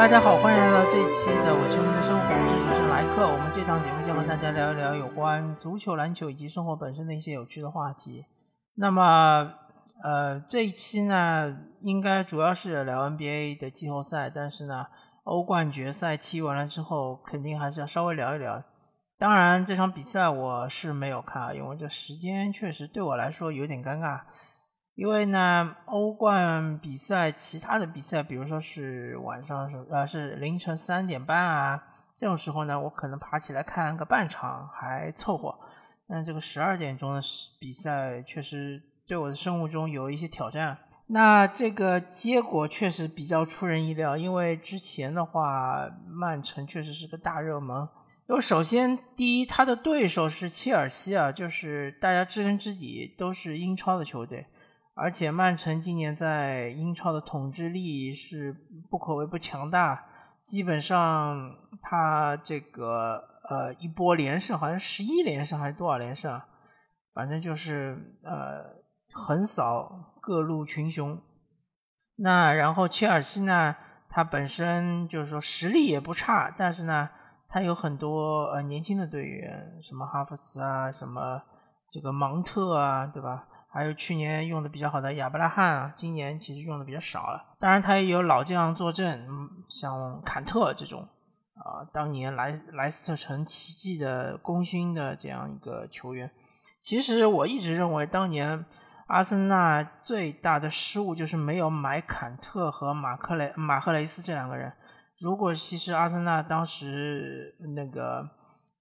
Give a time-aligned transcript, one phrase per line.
[0.00, 3.28] 大家好，欢迎来到这一期的《我球迷的生活》，我是主持人莱克。
[3.30, 8.24] 我们这档节目将和大家聊一聊有关足球、篮球以及生活本身的一些有趣的话题。
[8.76, 9.52] 那么，
[10.02, 14.86] 呃，这一期呢，应该主要是聊 NBA 的季后赛，但是呢，
[15.24, 18.64] 欧冠决赛踢完了之后，肯定还是要稍微聊一聊。
[19.18, 24.20] 当然，这场比赛我是没有看，因为这时间确实对我来说有点尴尬。
[24.94, 31.82] 因为呢，欧冠比赛其他的比赛，比如说是晚上是呃是凌晨三点半啊，
[32.20, 35.54] 这种时候呢，我可能爬起来看个半场还凑合。
[36.06, 37.20] 但这个十二点钟的
[37.60, 40.76] 比赛，确实对我的生物钟有一些挑战。
[41.06, 47.88] 那这个结果确实比较出人意料，因为之前的话，曼城确实是个大热门。
[48.28, 54.46] 因为首先第一，他的对手是切尔西啊，就是大家知根知底，都是英超的球队。
[55.00, 58.54] 而且曼城今年在英超的统治力是
[58.90, 60.04] 不可谓不强大，
[60.44, 66.38] 基本上他这个呃一波连胜，好像十一连胜还是多少连胜，
[67.14, 68.62] 反正就是呃
[69.14, 71.18] 横扫各路群雄。
[72.16, 73.74] 那然后切尔西呢，
[74.10, 77.08] 他本身就是说实力也不差，但是呢，
[77.48, 81.40] 他有很多呃年轻的队员，什么哈弗斯啊，什么
[81.90, 83.46] 这个芒特啊，对吧？
[83.72, 87.54] 还有去年用的比较好的亚伯拉罕啊，今年其实用的比较少了。
[87.60, 89.28] 当然，他也有老将坐镇，
[89.68, 91.08] 像坎特这种
[91.54, 96.28] 啊，当年莱莱斯特城奇迹的功勋的这样一个球员。
[96.80, 98.64] 其实我一直认为，当年
[99.06, 104.72] 阿森纳最大的失误就是没有买坎特和马克雷马赫雷斯这两个人。
[105.20, 108.28] 如果其实阿森纳当时那个。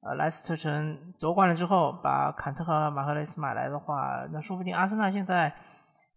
[0.01, 5.53] 呃，莱斯特城夺冠了之后，把坎特和马赫雷斯买来的话，那说不定阿森纳现在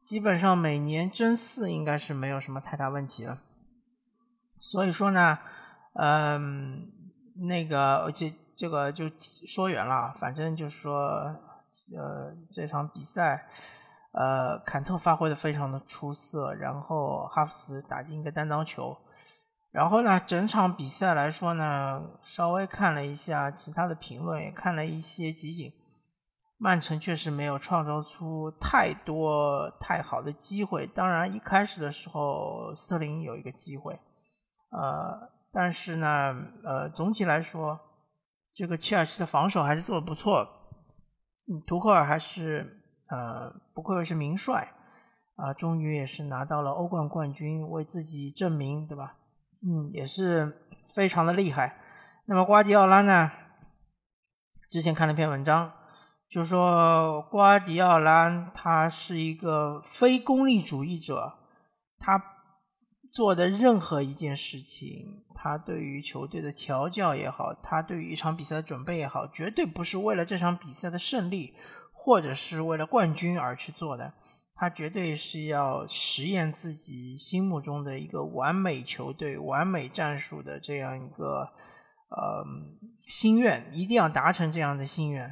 [0.04, 3.38] 基本上每年争四应该是没有什么太大问题了。
[4.60, 5.36] 所以说呢，
[5.94, 6.92] 嗯，
[7.48, 10.96] 那个这这个就说远了，反正就是说，
[11.98, 13.48] 呃，这场比赛，
[14.12, 18.96] 呃，坎特发挥的非常的出色，然后哈弗茨打进一个单刀球。
[19.72, 25.72] 然后呢，整场比赛来说呢，稍微看了一下其他的评论，也看了一些集锦。
[26.58, 30.86] 曼城确实没有创造出太多太好的机会。
[30.86, 33.98] 当然，一开始的时候斯特林有一个机会，
[34.70, 37.80] 呃，但是呢，呃，总体来说，
[38.54, 40.46] 这个切尔西的防守还是做的不错。
[41.50, 44.72] 嗯图赫尔还是呃，不愧是名帅
[45.34, 49.16] 啊，终于也是拿到了欧冠冠军，为自己证明，对吧？
[49.64, 50.60] 嗯，也是
[50.94, 51.78] 非常的厉害。
[52.26, 53.30] 那么瓜迪奥拉呢？
[54.68, 55.72] 之前看了篇文章，
[56.28, 61.34] 就说瓜迪奥拉他是一个非功利主义者，
[61.98, 62.22] 他
[63.10, 71.54] 做的任何一件事情，他对于球队的调教也好，他对于一场比赛的准备也好，绝对不是为了这场比赛的胜利，
[71.92, 74.14] 或者是为了冠军而去做的。
[74.62, 81.40] 他绝对是要实验自己心目中的一个完美球队、完美战术的这样一个
[82.10, 82.46] 呃
[83.08, 85.24] 心愿，一定要达成这样的心愿，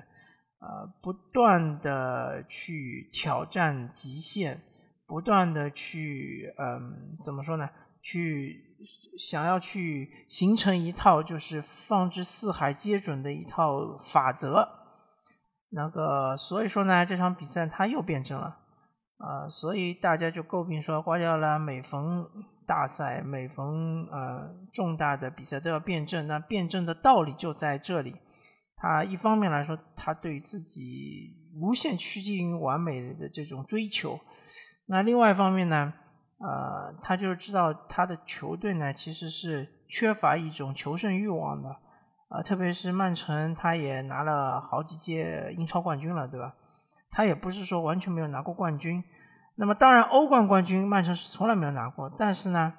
[0.58, 4.60] 呃，不断的去挑战极限，
[5.06, 7.70] 不断的去嗯怎么说呢？
[8.02, 8.60] 去
[9.16, 14.68] 想要去形成一套就是放之四海皆准的一套法则。
[15.68, 18.56] 那个所以说呢，这场比赛他又辩证了。
[19.20, 22.26] 啊，所以大家就诟病说，瓜迪奥拉每逢
[22.66, 26.26] 大赛、每逢呃重大的比赛都要辩证。
[26.26, 28.16] 那辩证的道理就在这里。
[28.76, 34.18] 他一方面来说，他对自己无限趋近于完美的这种追求；
[34.86, 35.92] 那另外一方面呢，
[36.38, 41.68] 呃，他就知道他的球队呢其实是缺乏一种求胜欲望的。
[42.30, 46.54] 啊，特别是曼城，他也拿了好几届英超冠军了，对吧？
[47.12, 49.02] 他也不是说完全没有拿过冠军，
[49.56, 52.72] 那么当然欧冠冠军曼城是从来没有拿过，但是呢，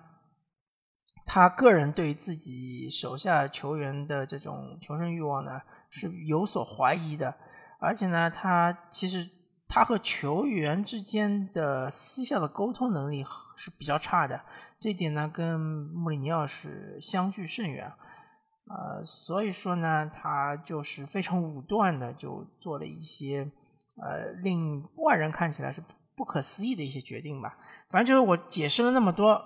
[1.25, 5.59] 他个人对自己手下球员的这种求胜欲望呢
[5.89, 7.35] 是有所怀疑的，
[7.79, 9.29] 而且呢，他其实
[9.67, 13.25] 他和球员之间的私下的沟通能力
[13.57, 14.41] 是比较差的，
[14.79, 17.91] 这点呢跟穆里尼奥是相距甚远，
[18.69, 23.51] 呃，所以说呢，他就是非常武断的就做了一些。
[23.97, 25.81] 呃，令外人看起来是
[26.15, 27.57] 不可思议的一些决定吧。
[27.89, 29.41] 反正就是我解释了那么多，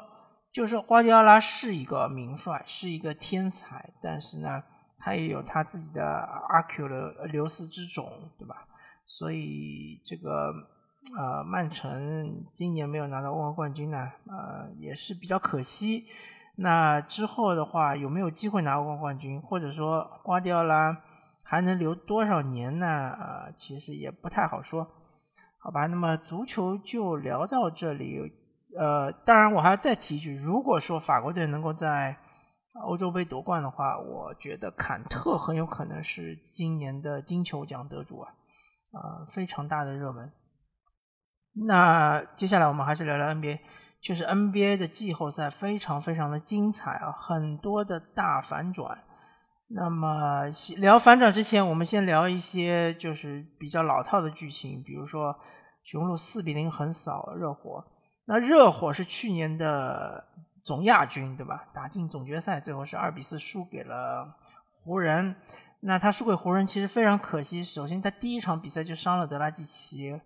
[0.52, 4.64] 就是瓜迪奥拉是一个名帅，是一个天才，但是呢，
[5.00, 6.06] 他也有他自己的
[6.50, 8.68] 阿 Q 的流斯之种，对吧？
[9.06, 10.52] 所以这个
[11.18, 16.06] 呃，曼城今年没有拿到欧冠冠军呢，呃，也是比较可惜。
[16.58, 20.98] 那之后的话，有没有机会拿欧冠冠军，或者说瓜迪奥拉
[21.48, 22.88] 还能留多少年呢？
[22.88, 24.88] 啊，其实也不太好说，
[25.60, 25.86] 好吧。
[25.86, 28.20] 那么足球就聊到这里。
[28.78, 32.18] 呃，当然我还要再提一句，如果说法国队能够在
[32.84, 38.34] 欧洲杯夺冠的话，我觉得坎特很有可能是今年的金球奖得主啊，
[38.92, 40.34] 啊，非常大的热门。
[41.68, 43.60] 那接下来我们还是聊聊 NBA，
[44.02, 49.04] 确实 NBA 的季后赛非常非常的精彩啊，很多的大反转。
[49.68, 50.44] 那么
[50.78, 55.36] 聊反转之前，我们先聊一些就是比较老套的剧情，比如说
[55.84, 57.84] 雄鹿四比零横扫热火，
[58.26, 60.24] 那热火是去年的
[60.64, 61.68] 总亚军，对吧？
[61.74, 64.36] 打进总决赛，最后是二比四输给了
[64.84, 65.36] 湖人。
[65.82, 70.20] 那他输给湖人其实非常可惜，首先他第一场比赛就伤了德拉季奇。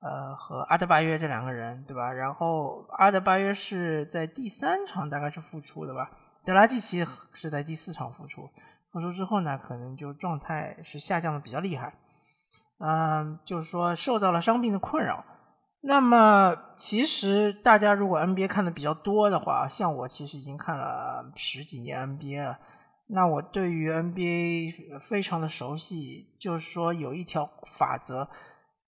[0.00, 2.12] 呃，和阿德巴约这两个人，对吧？
[2.12, 6.10] 然后阿德巴约是在第三场大概是复出的吧？
[6.44, 8.48] 德拉季奇是在第四场复出，
[8.90, 11.94] 复出之后呢，可能就状态是下降的比较厉害，
[12.78, 15.24] 嗯，就是说受到了伤病的困扰。
[15.82, 22.58] 那么其实大家如果 NBA 看的比较多的话，像我其实已经看了十几年 NBA 了，
[23.08, 28.28] 那我对于 NBA 非常的熟悉，就是说有一条法则。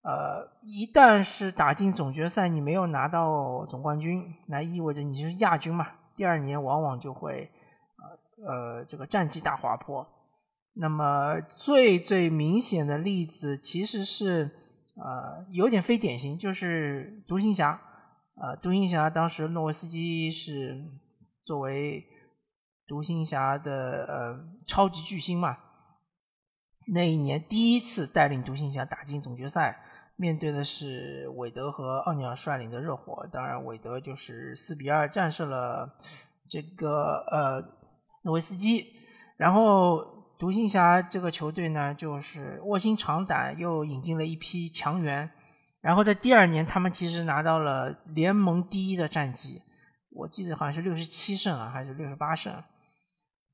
[0.03, 5.89] 呃，一旦是打进总决赛，你没有拿到总冠军，那意味着你就是亚军嘛。
[6.17, 7.51] 第二年往往就会，
[8.39, 10.07] 呃呃，这个战绩大滑坡。
[10.75, 14.51] 那么最最明显的例子其实是，
[14.97, 17.81] 呃，有点非典型，就是独行侠。
[18.37, 20.85] 呃，独行侠当时诺维斯基是
[21.45, 22.05] 作为
[22.89, 25.57] 独行侠的呃超级巨星嘛，
[26.93, 29.84] 那一年第一次带领独行侠打进总决赛。
[30.17, 35.99] 面对的是韦德和奥尼尔率领的热火，当然韦德就是四比二战胜了
[36.49, 37.61] 这个呃
[38.23, 38.87] 诺维斯基，
[39.37, 39.99] 然后
[40.39, 45.29] 独行侠这个球队呢就是卧薪尝胆，又引进了一批强援，
[45.81, 49.63] 然后在第二年他们其实拿到了联盟第一的战绩，
[50.11, 52.63] 我记得好像是六十七胜啊还是六十八胜，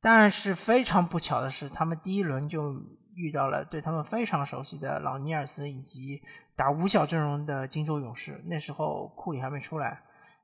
[0.03, 2.75] 但是非常不巧的是，他们第一轮就
[3.21, 6.21] 遇到了对他们非常熟悉的老尼尔斯以及。
[6.57, 9.99] 打五小阵容的金州勇士，那时候库里还没出来，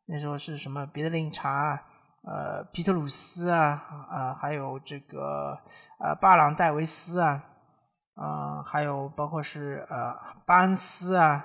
[0.07, 1.79] 那时候是什么别的林查、
[2.23, 5.55] 呃皮特鲁斯啊啊，还有这个
[6.01, 7.45] 呃巴朗戴维斯啊，
[8.15, 10.15] 啊还有包括是呃
[10.47, 11.45] 巴恩斯啊，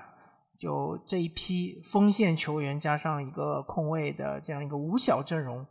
[0.57, 5.67] 就这一批锋线球员加上一个控卫的这样一个五小阵容，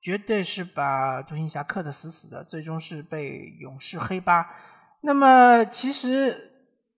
[0.00, 4.46] 绝对是把独行侠克得死死的，最终是被勇士黑八。
[5.00, 6.46] 那么其实。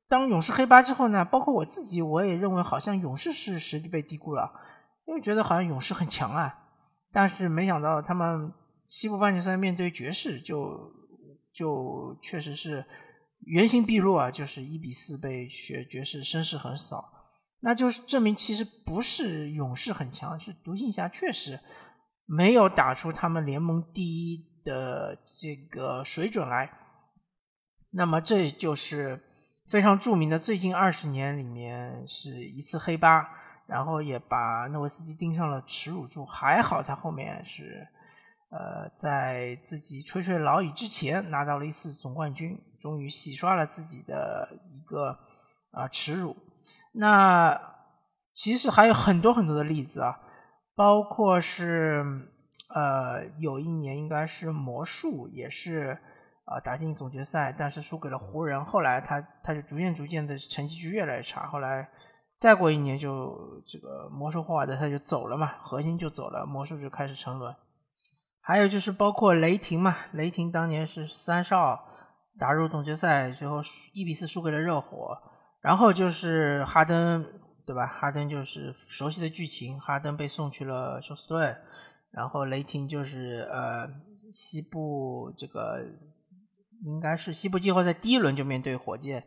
[0.09, 4.53] 当勇士黑八之后呢，包括我自己，我也认为好像勇士是实力被低估了，
[5.07, 6.55] 因为觉得好像勇士很强啊，
[7.11, 8.53] 但是没想到他们
[8.87, 10.93] 西部半决赛面对爵士就
[11.51, 12.85] 就确实是
[13.47, 17.11] 原形毕露啊，就是一比四被爵爵士声势横扫，
[17.61, 21.59] 那就是证明其实不是勇士很强，是独行侠确实
[22.27, 26.71] 没有打出他们联盟第一的这个水准来，
[27.93, 29.21] 那么这就是。
[29.69, 33.27] 非常著名的最近二十年里面是一次黑八，
[33.67, 36.27] 然后也把诺维斯基盯上了耻辱柱。
[36.27, 37.87] 还好他后面是，
[38.51, 45.19] 呃，在自己垂垂老矣之前拿到了一次总冠军，终于洗刷了自己的一个
[45.70, 46.37] 啊耻辱。
[46.93, 47.58] 那
[48.34, 50.20] 其实还有很多很多的例子啊，
[50.75, 52.05] 包括是
[52.75, 55.96] 呃有一年应该是魔术也是。
[56.44, 58.65] 啊，打进总决赛，但是输给了湖人。
[58.65, 61.46] 后来他他就逐渐逐渐的成绩就越来越差。
[61.46, 61.89] 后来
[62.37, 67.55] 再过一年，就这个魔术霍华德他就走了嘛，核心就走了，魔术就开始沉沦。
[68.41, 71.81] 还有就是包括雷霆嘛，雷霆当年是三少
[72.41, 73.61] 打入总决赛，最后
[73.94, 75.17] 一比四输给了热火。
[75.61, 77.25] 然后就是哈登，
[77.65, 77.87] 对吧？
[77.87, 81.56] 哈登就是熟悉的剧情，哈登被送去了休斯顿，
[82.11, 83.89] 然后雷霆就是呃
[84.32, 85.87] 西部这个。
[86.84, 89.24] 应该是西部季后赛第一轮就面对火箭，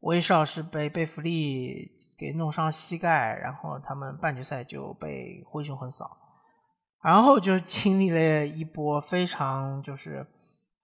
[0.00, 6.16] 威少是被贝弗利给弄伤膝盖，然后他们半决赛就被灰熊横扫，
[7.02, 10.26] 然后就经历了一波非常就是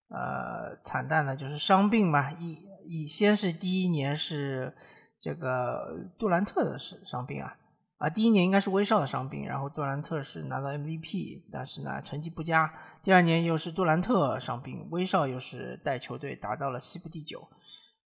[0.08, 4.74] 呃惨淡的，就是伤病嘛，一一先是第一年是
[5.18, 7.56] 这个杜兰特的伤伤病啊。
[8.00, 12.72] 啊，第一年应该是威少的伤病，然后杜兰特是拿到 MVP，但是呢成绩不佳。
[13.02, 17.46] 第二年又是杜兰特伤病，威少又是带球队达到了西部第九，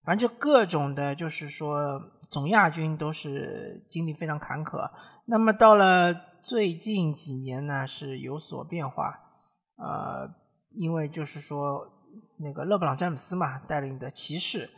[0.03, 4.91] 反正就各种的，就是说总亚军都是经历非常坎坷。
[5.27, 9.21] 那么到了最近几年呢，是有所变化。
[9.77, 10.29] 呃，
[10.73, 11.87] 因为就是说
[12.39, 14.69] 那个勒布朗詹姆斯嘛带领的骑士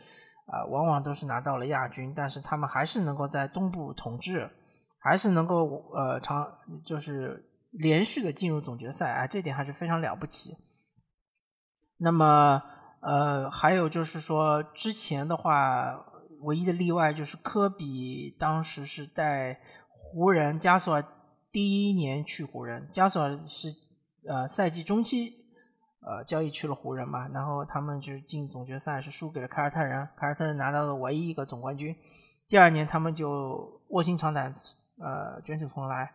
[0.45, 4.49] 啊，往往都是拿到了亚军，但是他们还是能够在东部统治，
[4.99, 10.51] 还是能够呃长就是连续的进入总决赛啊，这点还是非常了不起。
[11.97, 12.61] 那么
[13.01, 16.05] 呃，还有就是说之前的话。
[16.41, 21.03] 唯一的例外就是科比当时是带湖人加索尔
[21.51, 23.69] 第一年去湖人，加索尔是
[24.29, 25.33] 呃赛季中期
[25.99, 31.95] 呃交易去了湖人嘛，然后他们就进总决赛是输给了凯尔特人，凯尔特人拿到了唯一一个总冠军。
[32.47, 34.53] 第二年他们就卧薪尝胆
[34.99, 36.11] 呃卷土重来，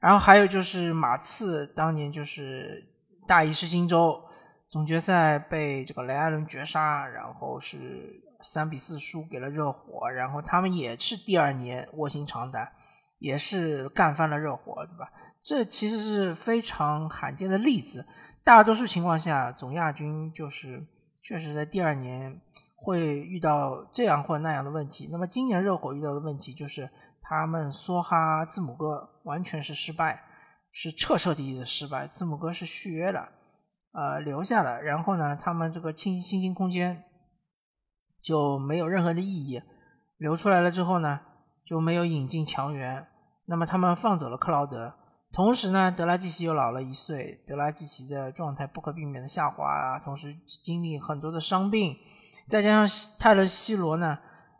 [0.00, 2.84] 然后还有就是马刺当年就是
[3.26, 4.22] 大意失荆州，
[4.68, 8.22] 总决赛被这个雷阿伦绝杀，然后是。
[8.42, 12.70] 三比四输给了热火，然后他们也是第二年卧薪尝胆，
[13.18, 15.10] 也是干翻了热火，对吧？
[15.42, 18.06] 这其实是非常罕见的例子。
[18.44, 20.86] 大多数情况下，总亚军就是
[21.24, 22.38] 确实在第二年
[22.76, 25.08] 会遇到这样或那样的问题。
[25.10, 26.88] 那么今年热火遇到的问题就是
[27.28, 30.22] 他们梭哈字母哥完全是失败，
[30.72, 32.06] 是彻彻底底的失败。
[32.06, 33.28] 字母哥是续约了，
[33.92, 37.02] 呃，留下了，然后呢，他们这个清薪金空间。
[38.22, 39.62] 就没有任何的意义，
[40.16, 41.20] 流出来了之后呢，
[41.64, 43.06] 就没有引进强援，
[43.44, 44.92] 那么他们放走了克劳德，
[45.32, 51.94] 同时呢，德拉季奇又老了一岁，德拉季奇的状态不可避免的下滑啊，同时经历很多的伤病，
[52.48, 54.18] 再加上泰勒西罗呢，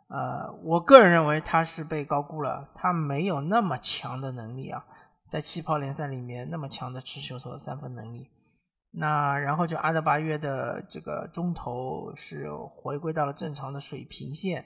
[0.09, 4.85] 呃，我个人认为他是被高估了，他没有那么强的能力啊，
[5.29, 8.29] 在气泡联赛里面那么强的持球和三分能力。
[8.91, 14.65] 那然后就阿德巴约的这个中投是回归到了正常的水平线，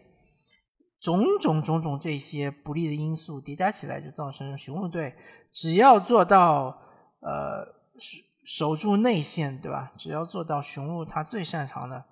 [1.02, 5.16] 种种种种这些不利的因素叠加起来，就造成雄鹿队
[5.52, 6.80] 只要做到
[7.20, 7.66] 呃
[8.46, 9.92] 守守住内线，对吧？
[9.98, 12.06] 只要做到雄鹿他最擅长的，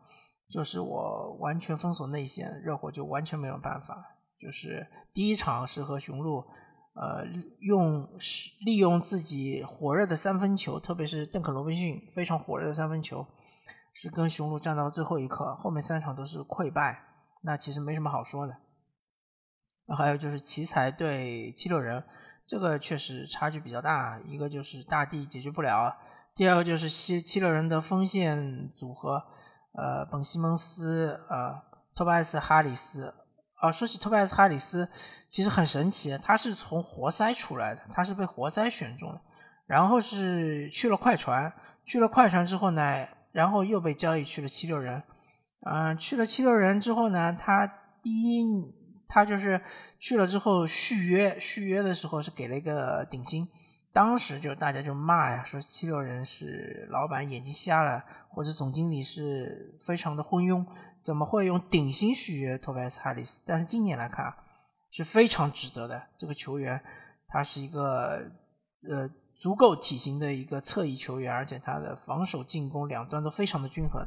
[0.50, 4.18] 就是我完全封锁内线，热火就完全没有办法。
[4.40, 6.44] 就是第一场是和雄鹿。
[6.96, 7.24] 呃，
[7.60, 8.10] 用
[8.66, 13.26] 利用自己火热的三分球，特别是邓肯罗宾逊非常火热的三分球，
[13.94, 17.00] 是跟雄鹿战到最后一刻，后面三场都是溃败，
[17.44, 18.58] 那其实没什么好说的。
[19.86, 22.04] 那还有就是奇才对七六人，
[22.46, 25.96] 这个确实差距比较大，一个就是大地解决不了，
[26.36, 29.24] 第二个就是七七六人的锋线组合，
[29.74, 31.62] 呃，本西蒙斯，呃，
[31.96, 33.14] 托拜斯哈里斯。
[33.62, 34.88] 啊，说起托拜斯哈里斯，
[35.28, 39.20] 其实很神奇，他是从活塞出来的，他是被活塞选中的，
[39.68, 41.52] 然后是去了快船，
[41.84, 45.04] 去了快船之后呢，然后又被交易去了七六人，
[45.70, 47.68] 嗯，去了七六人之后呢，他
[48.02, 48.46] 第一，
[49.10, 49.62] 他就是
[50.00, 53.46] 去了之后续约，续约的时候是给了一个顶薪，
[53.92, 60.66] 当时就大家就骂呀，说七六人是老板眼睛瞎了，或者总经理是非常的昏庸。
[61.02, 63.42] 怎么会用顶薪续约托拜斯哈里斯？
[63.46, 64.36] 但是今年来看啊，
[64.92, 66.04] 是非常值得的。
[66.18, 66.80] 这个球员
[67.30, 68.30] 他是一个
[68.84, 74.06] 呃足够体型的一个侧翼球员，而且他的防守进攻两端都非常的均衡，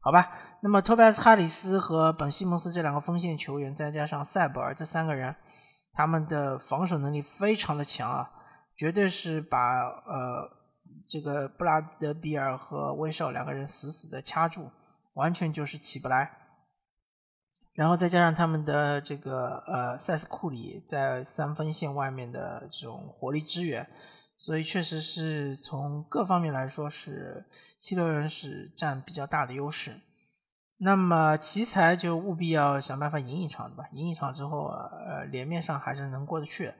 [0.00, 0.32] 好吧？
[0.62, 5.36] 那么托拜斯哈里斯和本西蒙斯这两个锋线球员，再加上塞博尔这三个人，
[5.92, 8.30] 他们的防守能力非常的强啊，
[8.80, 10.50] 绝对是把呃
[11.06, 14.70] 这个布拉德比尔和威少两个人死死的掐住。
[15.14, 16.30] 完全就是起不来，
[17.74, 23.86] 然后再加上他们的这个呃塞斯库里在三分线外面的这种火力支援，
[24.36, 27.44] 所以确实是从各方面来说是
[27.80, 30.00] 七六人是占比较大的优势。
[30.78, 33.88] 那么奇才就务必要想办法赢一场，对吧？
[33.92, 36.72] 赢一场之后，呃，脸面上还是能过得去。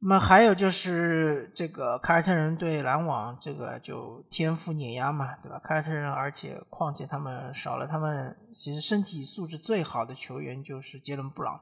[0.00, 5.58] 那么还有就是这个凯尔特人对篮网，这个就天赋碾压嘛，对吧？
[5.64, 11.58] 凯尔特人，而且况且他们少了他们其实身体素质最好的球员就是杰伦布朗，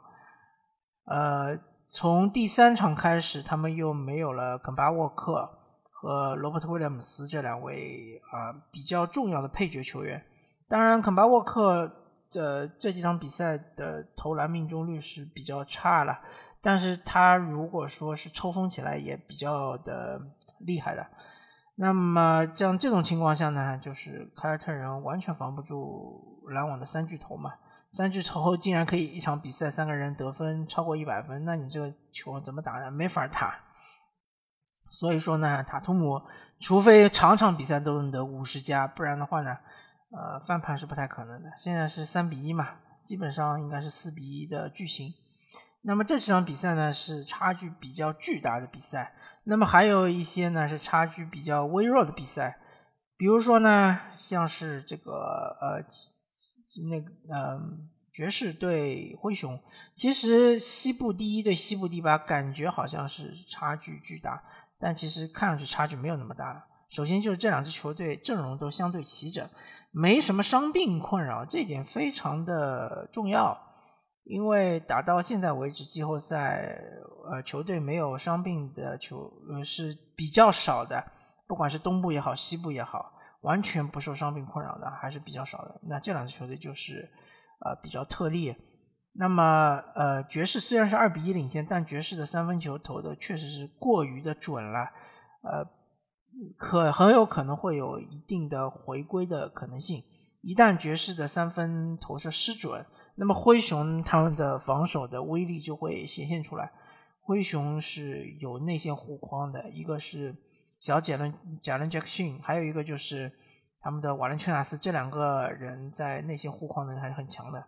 [1.05, 1.57] 呃，
[1.89, 5.49] 从第三场开始，他们又没有了肯巴沃克
[5.93, 10.21] 和罗伯特威廉姆斯这两位啊比较重要的配角球员。
[10.69, 11.89] 当然，肯巴沃克
[12.33, 16.19] 的这几场比赛的投篮命中率是比较差了。
[16.63, 20.21] 但是他如果说是抽风起来也比较的
[20.61, 21.05] 厉害的，
[21.75, 27.53] 那么像这种情况下呢，就是凯尔特人完全防不住篮网的三巨头嘛。
[27.91, 32.91] 三巨头竟然可以一场比赛三个人得分超过一百分，那你这个球怎么打呢？
[32.91, 33.59] 没法打。
[34.89, 36.23] 所以说呢，塔图姆
[36.61, 39.59] 除非场场比赛都能得五十加，不然的话呢，
[40.11, 41.51] 呃，翻盘是不太可能的。
[41.57, 42.69] 现在是三比一嘛，
[43.05, 45.13] 基本上应该是四比一的剧情。
[45.85, 52.59] 那么这几场比赛呢是差距比较巨大的比赛，那么还有一些呢是差距比较微弱的比赛，
[53.17, 55.13] 比如说呢像是这个
[55.61, 55.85] 呃
[56.89, 57.61] 那个呃
[58.13, 59.61] 爵士对灰熊，
[59.97, 64.43] 其实西部第一对西部第八感觉好像是差距巨大，
[64.79, 66.65] 但其实看上去差距没有那么大。
[66.91, 69.49] 首先就是这两支球队阵容都相对齐整，
[69.91, 73.72] 没什么伤病困扰，这点非常的重要。
[74.25, 76.79] 因为打到现在为止，季后赛
[77.29, 81.05] 呃球队没有伤病的球呃是比较少的，
[81.49, 85.81] 不管是东部也好，西部也好，完全不受伤病困扰的还是比较少的。
[85.83, 87.11] 那这两支球队就是
[87.65, 88.55] 呃比较特例。
[89.15, 94.89] 那么呃爵士虽然是二比一领先，但爵士的三分球投的确实是过于的准了，
[95.43, 95.67] 呃
[96.57, 100.01] 可很有可能会有一定的回归的可能性。
[100.43, 102.87] 一旦爵士的三分投射失准。
[103.15, 106.73] 那么灰熊他们的防守的威力就会显现出来。
[107.21, 110.35] 灰熊是有内线护框的，一个是
[110.81, 113.31] 小贾伦贾伦杰克逊，还有一个就是
[113.81, 117.65] 他们的瓦伦丘纳斯，这两个人在内线护框能力还是很强的。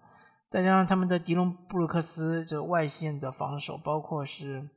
[0.50, 4.68] 再加上他们的迪隆布鲁克斯这外线的防守，包括是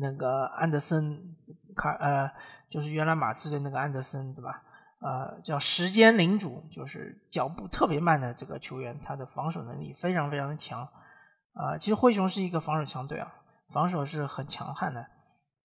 [0.00, 1.36] 那个安德森
[1.76, 2.30] 卡呃，
[2.68, 4.62] 就是原来马刺的那个安德森，对吧？
[5.02, 10.88] 呃，叫时间领主，就是脚步特别慢的这个球员，他的防守能力非常非常的强。
[11.54, 13.34] 啊，其实灰熊是一个防守强队啊，
[13.72, 15.04] 防守是很强悍的。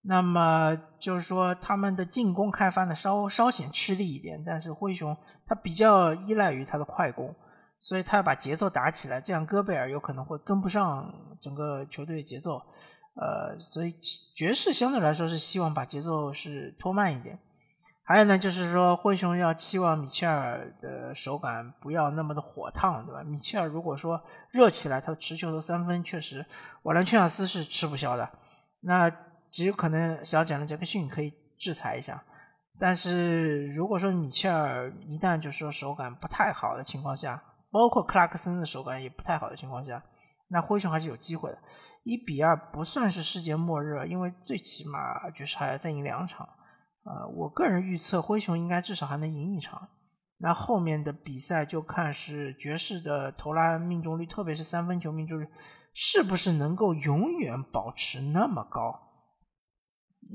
[0.02, 5.16] 那么就是说，他们的进攻开发呢稍稍显吃力一点，但是灰熊
[5.46, 7.36] 他比较依赖于他的快攻，
[7.80, 12.62] 所以他要把节奏打起来，这样戈贝尔有可能会跟不上整个球队的节奏。
[13.16, 13.94] 呃，所以
[14.36, 17.40] 爵士相对来说是希望把节奏是拖慢一点。
[18.10, 23.22] 还有呢，就是说灰熊要期望米切尔的手感不要那么的火烫，对吧？
[23.22, 26.46] 米切尔如果说热起来，他的持球的三分确实
[26.84, 28.30] 瓦伦丘纳斯是吃不消的。
[28.80, 29.10] 那
[29.52, 32.24] 只有可能小贾伦杰克逊可以制裁一下。
[32.80, 40.02] 但是如果说米切尔一旦就是说手感不太好的情况下，包括克拉克森的手感也不太好的情况下，
[40.48, 41.58] 那灰熊还是有机会的。
[42.06, 46.48] 一比二不算是世界末日，因为最起码爵士还要再赢两场。
[47.10, 49.88] 呃，我个人预测灰熊应该至少还能赢一场，
[50.40, 55.48] 那后面的比赛就看是爵士的投篮命中率，特别是三分球命中率，
[55.94, 59.00] 是不是能够永远保持那么高。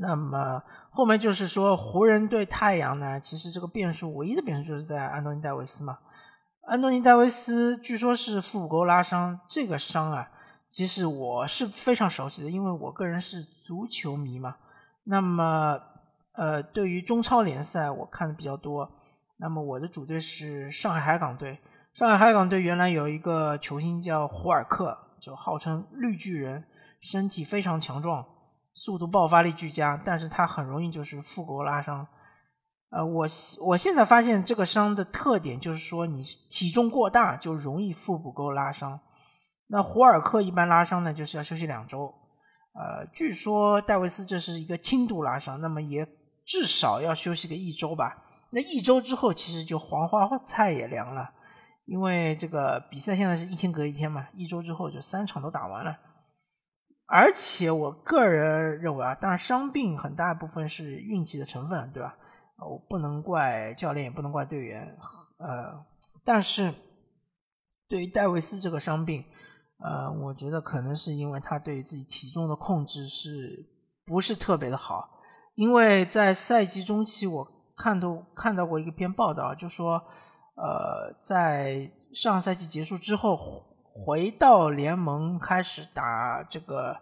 [0.01, 5.99] 那么后面就是说湖人对太阳呢，其实这个变数唯一的变数就是在安东尼戴维斯嘛。
[6.67, 10.27] 安东尼戴维斯据说是腹股沟拉伤，这个伤啊，
[10.71, 14.57] 其实我是非常熟悉的，因为我个人是足球迷嘛。
[15.05, 15.79] 那么。
[16.33, 18.91] 呃，对于中超联赛，我看的比较多。
[19.37, 21.59] 那么我的主队是上海海港队。
[21.95, 26.65] 上海海港队原来有一个球星叫胡尔克，就号称绿巨人，
[27.01, 28.25] 身体非常强壮，
[28.73, 32.07] 速度爆发力俱佳，但是他很容易就是腹股沟拉伤。
[32.89, 33.27] 呃，我
[33.67, 38.99] 我现在发现这个伤的特点就是说，你体重过大就容易腹股沟拉伤。
[39.67, 42.15] 那胡尔克一般拉伤呢，就是要休息两周。
[42.75, 46.09] 呃，据说戴维斯这是一个轻度拉伤，那么也。
[46.45, 48.25] 至少要休息个一周吧。
[48.51, 51.31] 那一周之后，其实就黄花菜也凉了，
[51.87, 54.29] 因为这个比赛现在是一天隔一天嘛。
[54.35, 55.97] 一周之后就三场都打完了。
[57.07, 62.15] 而且我个人认为啊，当然伤病很大一部分是运气的成分，对吧？
[62.59, 64.97] 我不能怪教练，也不能怪队员。
[65.39, 65.85] 呃，
[66.25, 66.73] 但是
[67.89, 69.25] 对于戴维斯这个伤病，
[69.79, 73.67] 呃，我觉得可能是因为他对自己体重的控制是
[74.07, 75.09] 不是特别的好。
[75.55, 80.03] 因为在赛季中期，我看到看到过一篇报道，就说，
[80.57, 86.97] 呃，在上赛季结束之后，回到联盟开始打这个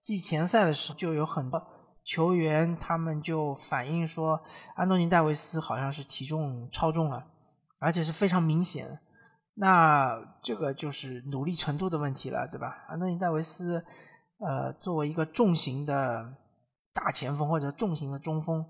[0.00, 1.60] 季前赛的时候，就有很多
[2.04, 4.40] 球员他们就反映说，
[4.76, 7.26] 安东尼戴维斯好像是体重超重了，
[7.80, 9.00] 而且是非常明显。
[9.54, 12.84] 那这个就是努力程度的问题了，对吧？
[12.88, 13.84] 安东尼戴维斯，
[14.38, 16.36] 呃，作为一个重型的。
[16.96, 18.64] 大前锋或者重型的中锋，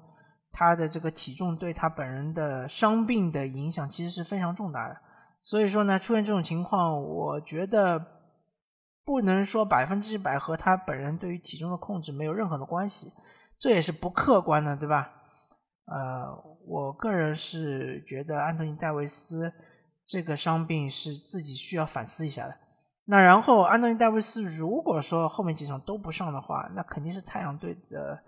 [0.50, 4.96] 他的这个体重对他本人的伤病的影响其实是非常重大的。
[5.40, 8.04] 所以说呢，出现这种情况，我觉得
[9.04, 13.12] 不能说百分之百和他本人对于体重的控制没有任何的关系，
[13.56, 15.12] 这也是不客观的，对吧？
[15.84, 16.26] 呃，
[16.66, 19.52] 我个人是觉得安东尼戴维斯
[20.04, 22.56] 这个伤病是自己需要反思一下的。
[23.08, 28.18] 那然后，安东尼戴维斯如果说后面几场都不上的话，那肯定是太阳队的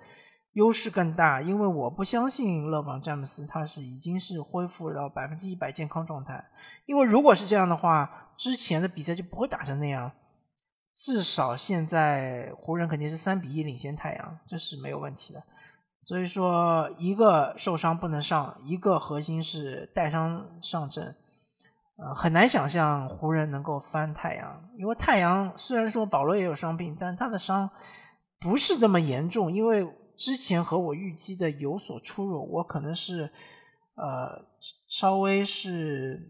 [0.52, 6.44] 优势更大，因为我不相信勒布朗詹姆斯他是已经是恢复到百分之一百健康状态，
[6.86, 10.12] 因为如果是这样的话，之前的比赛就不会打成那样。
[10.94, 15.42] 至少现在湖人肯定是三比一领先太阳，这是没有问题的。
[16.02, 21.14] 所以说，一个受伤不能上，一个核心是带伤上阵，
[21.98, 24.70] 呃，很难想象湖人能够翻太阳。
[24.78, 27.68] 因为太阳虽然说保罗也有伤病，但他的伤
[28.40, 29.52] 不是那么严重。
[29.52, 29.84] 因为
[30.16, 33.24] 之前和我预计的有所出入，我可能是
[33.96, 34.40] 呃
[34.88, 36.20] 稍微是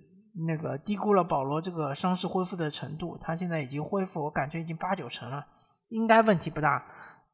[0.47, 3.19] 那个低估了保罗这个伤势恢复的程度。
[3.21, 5.47] 他现在已经恢复，我感觉已经八九成了，
[5.91, 6.83] 应该问题不大。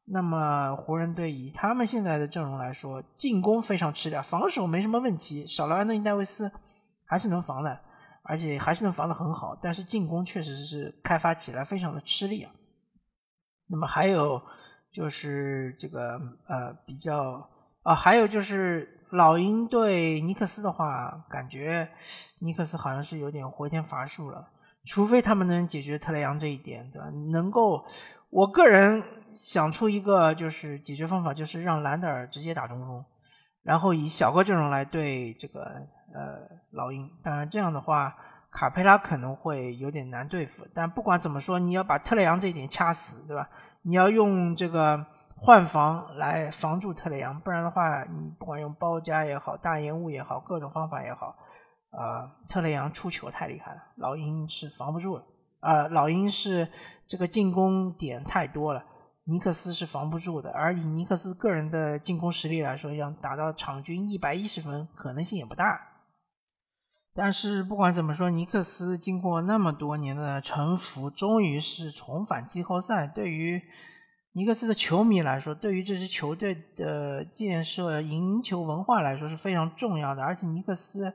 [0.07, 6.51] 那么湖人队以他们现在的阵容来说，进攻非常吃力，防守没什么问题，少了安东尼戴维斯
[7.07, 7.79] 还是能防的，
[8.25, 9.57] 而且还是能防的很好。
[9.61, 12.51] 但是进攻确实是开发起来非常的吃力啊。
[13.67, 14.41] 那么还有
[14.91, 17.49] 就是这个呃比较
[17.83, 21.89] 啊，还有就是老鹰对尼克斯的话，感觉
[22.39, 24.49] 尼克斯好像是有点回天乏术了，
[24.85, 27.09] 除非他们能解决特雷杨这一点，对吧？
[27.31, 27.85] 能够，
[28.29, 29.03] 我个人。
[29.35, 33.03] 想出一个就是解决方法，就是让兰德尔直接打中锋，
[33.65, 35.63] 然后以小个阵容来对这个
[36.13, 36.37] 呃
[36.69, 37.09] 老鹰。
[37.23, 38.15] 当然这样的话，
[38.51, 40.65] 卡佩拉可能会有点难对付。
[40.73, 43.49] 但不管怎么说，你要把特雷杨这一点掐死，对吧？
[43.81, 45.03] 你要用这个
[45.35, 51.35] 换防来防住特雷杨，不然的话，你不管用包夹也好，大烟雾也好，各种方法也好，
[51.89, 55.23] 呃，特雷杨出球太厉害了，老鹰是防不住的。
[55.59, 56.67] 啊，老鹰是
[57.07, 58.83] 这个进攻点太多了。
[59.27, 65.81] 尼克斯是防不住的，而以尼克斯个人的进攻实力来说，要打到场均一百一十分可能性也不大。
[67.15, 73.07] 但是不管怎么说，尼克斯经过那么多年的沉浮，终于是重返季后赛。
[73.07, 73.59] 对于
[74.33, 80.21] 尼克斯的球迷来说，对于这支球队的建设、赢球文化来说是非常重要的。
[80.21, 81.11] 而且尼克斯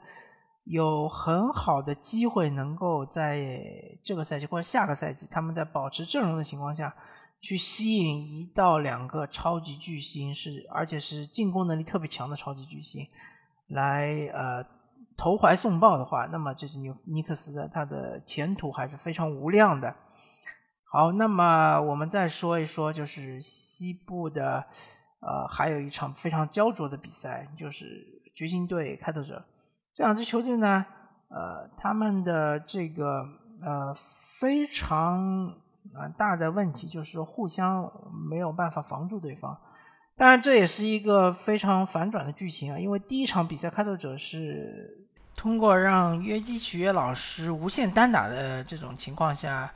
[0.64, 3.56] 有很好的机会能够在
[4.02, 6.92] 这个赛季或者下个赛季，他们在保持阵容的情况下。
[7.42, 13.06] 去吸引一到两个超级巨星，是而且是进攻能力特别强的超级巨星，
[13.68, 14.62] 来呃
[15.16, 19.96] 投怀送抱的话，那么这支尼尼克斯的他的前途还是非常无量的。
[20.84, 24.62] 好，那么我们再说一说，就是西部的
[25.20, 27.86] 呃还有一场非常焦灼的比赛，就是
[28.34, 29.42] 掘金队开拓者
[29.94, 30.84] 这两支球队呢，
[31.30, 33.24] 呃他们的这个
[33.62, 33.94] 呃
[34.38, 35.54] 非常。
[35.94, 37.90] 啊，大的问题就是说互相
[38.28, 39.58] 没有办法防住对方，
[40.16, 49.72] 当然这也是一个非常反转的剧情啊，因为第一场比赛开拓者是通过让约基奇约老师无限单打的这种情况下。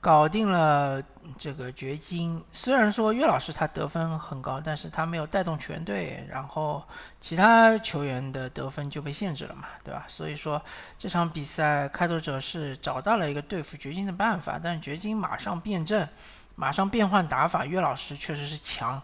[0.00, 1.02] 搞定了
[1.36, 2.42] 这个掘金。
[2.52, 6.82] 虽然说岳老师他得分很高，但是他没有带动全队，然后
[7.20, 10.04] 其他球员的得分就被限制了嘛，对吧？
[10.06, 10.62] 所以说
[10.96, 16.08] 这场比赛开拓者是找到了一个对付掘金的办法，但掘金马上变阵，
[16.54, 17.66] 马上变换打法。
[17.66, 19.02] 岳老师确实是强，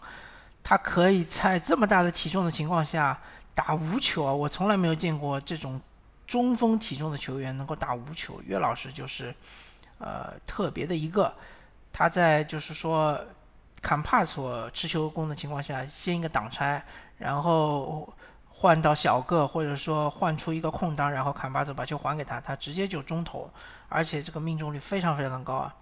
[0.63, 3.19] 他可以在这么大的体重的情况下
[3.53, 4.33] 打无球啊！
[4.33, 5.81] 我从来没有见过这种
[6.25, 8.41] 中锋体重的球员能够打无球。
[8.47, 9.35] 岳老师就是。
[9.99, 11.33] 呃，特别的一个，
[11.93, 13.19] 他在就是说，
[13.81, 16.85] 坎帕索持球攻的情况下，先一个挡拆，
[17.19, 18.13] 然后
[18.49, 23.49] 换到小个，或者说换出一个空档，然后坎帕索把球还给他，他直接就中投，
[23.89, 25.75] 而且这个命中率非常非常的高啊，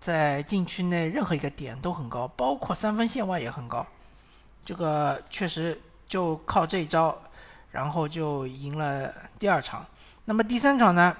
[0.00, 3.86] 在禁区内任何一个点都很高，包括三分线外也很高，
[4.64, 7.16] 这个确实就靠这一招，
[7.70, 9.84] 然后就赢了第二场。
[10.24, 11.16] 那么第三场呢？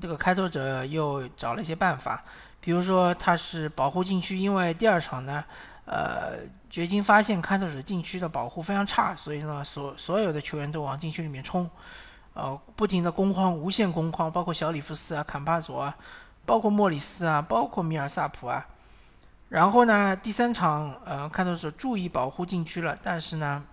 [0.00, 2.22] 这个开拓者又找了一些办法，
[2.60, 5.44] 比如说他是保护禁区，因为第二场呢，
[5.86, 11.68] 呃，掘金发现开拓者禁区的保护非常差，所以呢，所所有的球员都往禁区里面冲，
[12.34, 15.96] 呃，不停的攻框，无限攻框，包括小里弗斯啊、坎帕佐啊，
[16.44, 18.66] 包括莫里斯啊，包括米尔萨普啊。
[19.48, 23.64] 然后呢，第三场，呃，开拓者注意保护禁区了，但是呢，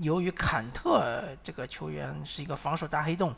[0.00, 3.34] 由于坎特这个球员是一个防守大黑洞。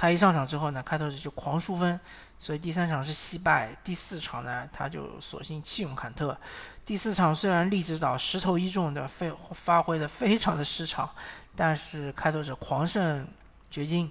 [0.00, 1.98] 他一上场之后呢，开拓者就狂输分，
[2.38, 3.76] 所以第三场是惜败。
[3.82, 6.38] 第四场呢，他就索性弃用坎特。
[6.84, 11.10] 第四场虽然利指导十投一中的非发挥的非常的失常，
[11.56, 13.26] 但是开拓者狂胜
[13.68, 14.08] 掘金。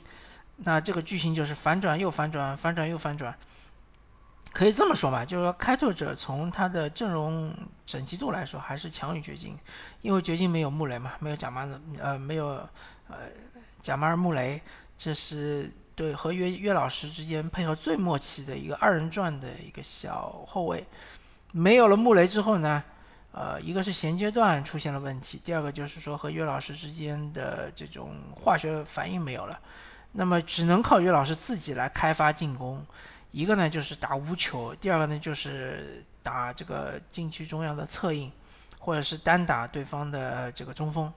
[0.57, 3.33] 那这个剧情就是反转又反转，反转又反转。
[4.51, 9.57] 可以这么说嘛，就是说开拓者从他的阵容整齐度来说还是强于掘金，
[10.01, 12.47] 因为掘金没有穆雷嘛，没有贾马尔，呃，没有
[13.07, 13.15] 呃
[13.81, 14.61] 贾马尔穆雷。
[14.97, 20.85] 这是对和约约老师之间配合最默契的一个二人转的一个小后卫。
[21.51, 22.83] 没有了穆雷之后呢，
[23.31, 29.59] 呃，一个是衔接段出现了问题，第二个就是说和约老师之间的这种化学反应没有了。
[30.11, 32.83] 那么只能靠约老师自己来开发进攻，
[33.31, 38.31] 一个呢就是打无球，第二个呢就是打这个禁区中央的策应，
[38.79, 41.11] 或者是单打对方的这个中锋。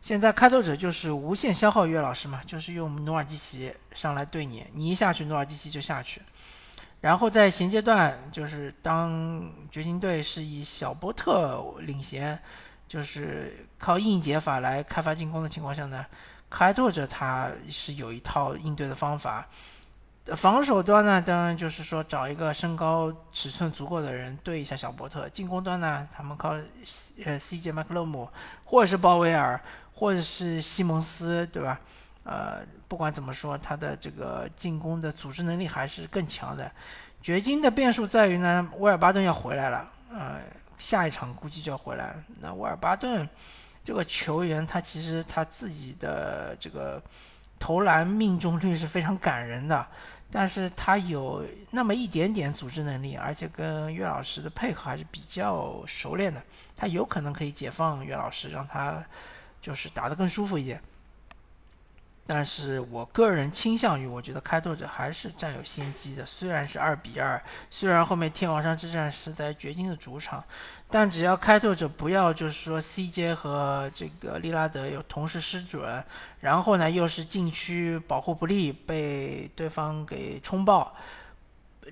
[0.00, 6.22] 现在开拓者就是无限消耗约老师嘛，就是用努尔基奇上来对你，你一下去努尔基奇就下去。
[7.00, 12.38] 然后在衔接段，就是当掘金队是以小波特领衔，
[12.88, 16.04] 就是靠硬解法来开发进攻的情况下呢，
[16.48, 19.46] 开拓者他是有一套应对的方法。
[20.36, 25.28] 防守端呢，当然就是说找一个身高尺寸足够的人对一下小波特。
[25.30, 26.50] 进攻端呢，他们靠
[27.24, 28.28] 呃 CJ 麦克勒姆，
[28.64, 29.60] 或者是鲍威尔，
[30.00, 31.78] 或者是西蒙斯，对吧？
[32.24, 36.72] 呃，不管怎么说，他的这个进攻的组织能力还是更强的。
[37.20, 40.40] 掘金的变数在于呢，威尔巴顿要回来了，呃，
[40.78, 42.14] 下一场估计就要回来。
[42.40, 43.28] 那威尔巴顿
[43.84, 47.02] 这个球员，他其实他自己的这个
[47.58, 49.86] 投篮命中率是非常感人的，
[50.30, 56.42] 但是他有那么一点点组织能力，而且跟岳老师的配合还是比较熟练的，
[56.74, 59.04] 他有可能可以解放岳老师，让他
[59.60, 60.80] 就是打得更舒服一点。
[62.26, 66.24] 但是我个人倾向于，我觉得开拓者还是占有先机的。
[66.24, 70.44] 虽然是二比二，虽然后面天王山之战是在掘金的主场，
[70.88, 76.04] 但只要开拓者不要就是说 CJ 和这个利拉德有同时失准，
[76.38, 80.94] 然后呢又是禁区保护不利，被对方给冲爆，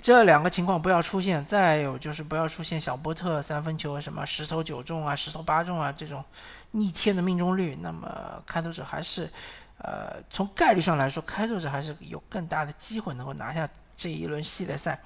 [0.02, 1.44] 这两个情况不要出现。
[1.44, 6.24] 再有就是不要出现小波特三分球什么十投九中啊，十投八中啊这种
[6.70, 9.28] 逆天的命中率，那么开拓者还是。
[9.80, 15.00] 呃，从概率上来说，开拓者还是有更大的机会能够拿下这一轮系列赛。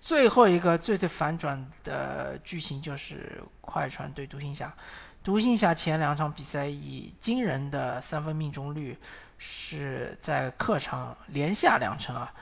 [0.00, 4.72] 最后一个最最反转的剧情就是快船对独行侠。
[5.22, 8.96] 独行侠前两场比赛以惊人的三分命中率
[9.36, 12.32] 是在客场连下两城啊，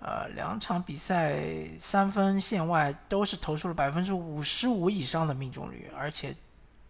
[0.00, 1.38] 呃，两场比赛
[1.78, 6.34] 三分线外都是投出了百分之五十五以上的命中率，而且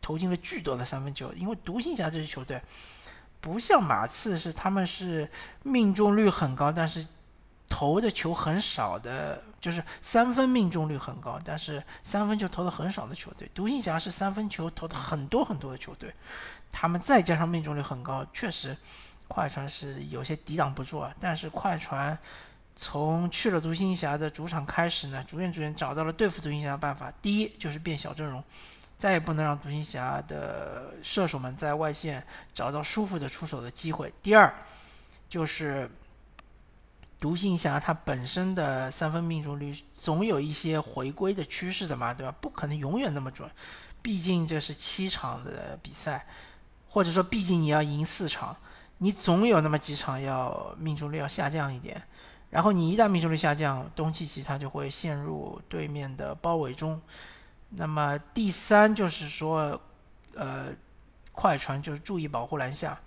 [0.00, 1.32] 投进了巨多的三分球。
[1.34, 2.60] 因为独行侠这支球队。
[3.42, 5.26] 不像马刺是，他们是
[5.62, 7.06] 命中率很高，但是
[7.66, 13.50] 投的球很少的，就是三分命中率很高，但是三分球投的很少的球队。
[13.54, 16.14] 独行侠是三分球投的很多很多的球队，
[16.70, 18.76] 他们再加上命中率很高，确实
[19.26, 21.10] 快船是有些抵挡不住啊。
[21.18, 22.18] 但是快船
[22.82, 27.12] 从去了独行侠的主场开始呢，逐渐逐渐找到了对付独行侠的办法。
[27.20, 28.42] 第一就是变小阵容。
[28.98, 34.12] 再也不能让独行侠的射手们在外线找到舒服的出手的机会。
[34.22, 34.52] 第二，
[35.26, 35.90] 就是
[37.18, 42.34] 独行侠它本身的三分命中率总有一些回归的趋势的嘛，对吧？
[42.42, 43.50] 不可能永远那么准，
[44.02, 46.26] 毕竟这是七场的比赛，
[46.88, 48.54] 或者说毕竟你要赢四场，
[48.98, 52.02] 你总有那么几场要命中率要下降一点。
[52.50, 57.00] 然后你一旦命中率下降，东契奇他就会陷入对面的包围中。
[57.70, 59.80] 那么第三就是说，
[60.34, 60.66] 呃，
[61.30, 62.98] 快船就是注意保护篮下，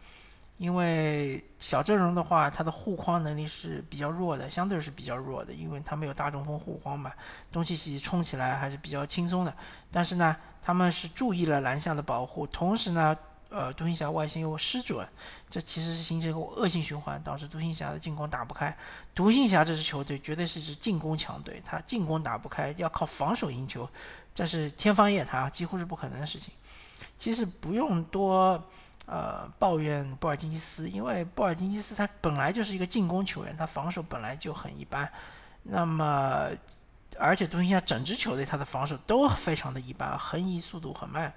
[0.57, 7.11] 因为小阵容的话，它的护框能力是比较弱的，相对是比较弱的，因为它没有大中锋护框嘛，
[7.51, 9.53] 东契奇冲起来还是比较轻松的。
[9.91, 13.13] 但是呢，他们是注意了篮下的保护，同时呢，
[13.53, 15.07] 呃，独行侠外线又失准，
[15.47, 18.75] 这其实是形成一个恶性循环，导致独行侠的进攻打不开。
[19.13, 23.87] 独行侠这支球队绝对是一支进攻强队，他进攻打不开，要靠防守赢球。
[24.33, 26.51] 这是天方夜谭，几乎是不可能的事情。
[27.15, 28.59] 其实不用多
[29.05, 35.07] 呃抱怨布尔津吉斯，因为布尔津吉斯他本来就是一个进攻球员，他防守本来就很一般。
[35.61, 36.49] 那么，
[37.19, 41.31] 而且独行侠整支球队他的防守都非常的一般，横移速度很慢。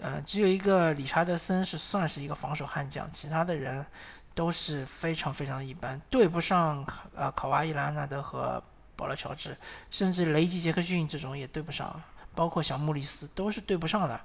[0.00, 3.84] 呃，只有一个理查德森是算是一个防守悍将，其他的人
[4.34, 8.62] 都是非常非常一般，对不上呃考瓦伊拉纳德和。
[8.98, 9.54] 保罗·乔治，
[9.90, 12.02] 甚至雷吉·杰克逊这种也对不上，
[12.34, 14.18] 包括小穆里斯都是对不上的。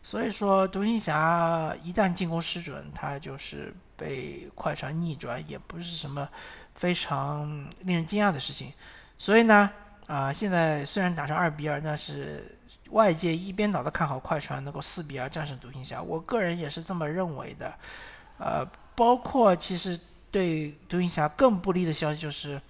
[0.00, 6.28] 所以说，独行侠一旦进攻失准，他就是被快船逆转，也不是什么
[6.76, 8.72] 非常令人惊讶的事情。
[9.18, 9.68] 所以呢，
[10.06, 12.55] 啊，现在虽然打成二比二，但是
[12.90, 17.72] 外界一边倒的看好快船能够四比二战胜独行侠，我个人也是这么认为的。
[18.38, 19.98] 呃，包括其实
[20.30, 22.60] 对独行侠更不利的消息就是。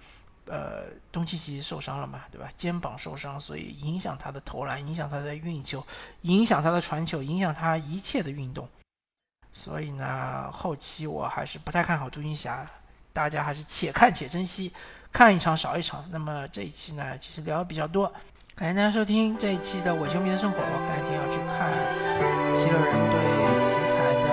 [0.49, 2.49] 呃，东契奇受伤了嘛，对吧？
[2.55, 5.85] 肩膀受伤，所以影响他的投篮，影响他的运球，
[6.21, 8.65] 影响他的传球，影响他一切的运动。
[9.51, 12.65] 所以呢，后期我还是不太看好独行侠，
[13.11, 14.71] 大家还是且看且珍惜，
[15.11, 16.07] 看一场少一场。
[16.11, 18.09] 那么这一期呢，其实聊的比较多，
[18.59, 20.57] 感谢大家收听这一期的伪球迷的生活。
[20.59, 21.69] 我改天要去看
[22.55, 23.21] 七六人对
[23.63, 24.25] 奇才的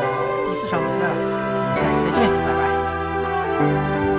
[0.49, 4.14] 第四场比赛了，我们下期再见，拜拜。